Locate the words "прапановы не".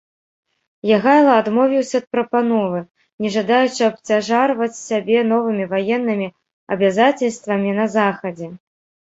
2.15-3.29